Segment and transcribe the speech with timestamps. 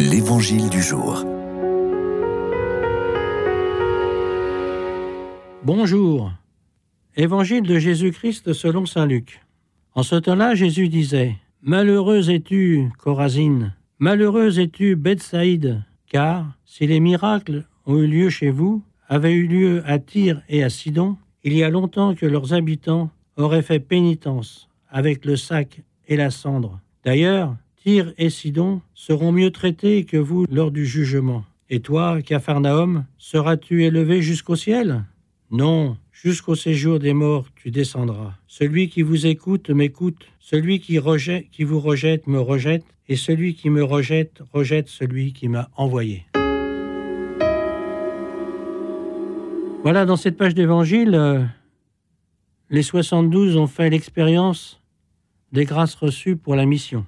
[0.00, 1.26] L'Évangile du jour.
[5.62, 6.32] Bonjour.
[7.18, 9.42] Évangile de Jésus-Christ selon Saint Luc.
[9.94, 17.66] En ce temps-là, Jésus disait Malheureuse es-tu, Corazine, malheureuse es-tu, Bethsaïde, car si les miracles
[17.84, 21.62] ont eu lieu chez vous, avaient eu lieu à Tyr et à Sidon, il y
[21.62, 26.80] a longtemps que leurs habitants auraient fait pénitence avec le sac et la cendre.
[27.04, 31.44] D'ailleurs, Tyr et Sidon seront mieux traités que vous lors du jugement.
[31.70, 35.06] Et toi, Capharnaüm, seras-tu élevé jusqu'au ciel?
[35.50, 38.34] Non, jusqu'au séjour des morts tu descendras.
[38.46, 43.54] Celui qui vous écoute m'écoute, celui qui, rejette, qui vous rejette me rejette, et celui
[43.54, 46.26] qui me rejette rejette celui qui m'a envoyé.
[49.82, 51.42] Voilà, dans cette page d'évangile, euh,
[52.68, 54.82] les 72 ont fait l'expérience
[55.52, 57.06] des grâces reçues pour la mission.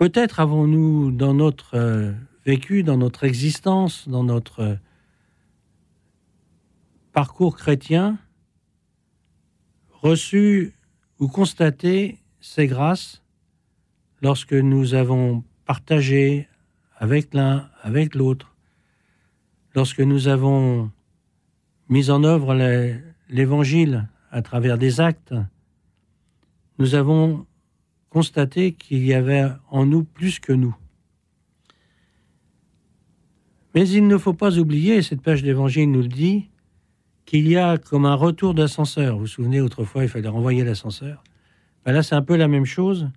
[0.00, 2.12] Peut-être avons-nous dans notre euh,
[2.46, 4.74] vécu, dans notre existence, dans notre euh,
[7.12, 8.18] parcours chrétien,
[9.90, 10.72] reçu
[11.18, 13.22] ou constaté ces grâces
[14.22, 16.48] lorsque nous avons partagé
[16.96, 18.56] avec l'un, avec l'autre,
[19.74, 20.90] lorsque nous avons
[21.90, 22.54] mis en œuvre
[23.28, 25.34] l'évangile à travers des actes,
[26.78, 27.46] nous avons
[28.10, 30.76] constaté qu'il y avait en nous plus que nous.
[33.74, 36.50] Mais il ne faut pas oublier, cette page d'évangile nous le dit,
[37.24, 39.14] qu'il y a comme un retour d'ascenseur.
[39.14, 41.22] Vous vous souvenez, autrefois, il fallait renvoyer l'ascenseur.
[41.84, 43.08] Ben là, c'est un peu la même chose.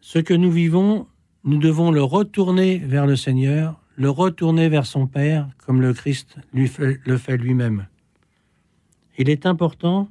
[0.00, 1.06] Ce que nous vivons,
[1.44, 6.36] nous devons le retourner vers le Seigneur le retourner vers son Père comme le Christ
[6.52, 7.86] lui le fait lui-même.
[9.18, 10.08] Il est important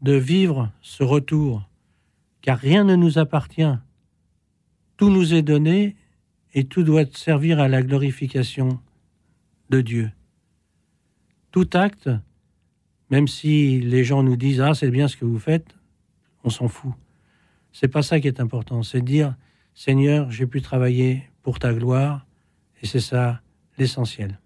[0.00, 1.68] de vivre ce retour,
[2.42, 3.74] car rien ne nous appartient.
[4.96, 5.96] Tout nous est donné
[6.52, 8.80] et tout doit servir à la glorification
[9.70, 10.10] de Dieu.
[11.50, 12.10] Tout acte,
[13.10, 15.74] même si les gens nous disent ah c'est bien ce que vous faites,
[16.44, 16.92] on s'en fout.
[17.72, 19.34] C'est pas ça qui est important, c'est dire
[19.74, 22.26] Seigneur, j'ai pu travailler pour ta gloire,
[22.82, 23.40] et c'est ça
[23.78, 24.38] l'essentiel.